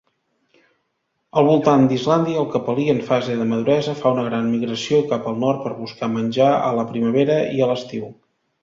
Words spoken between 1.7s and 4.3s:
d"Islàndia, el capelí, en fase de maduresa, fa una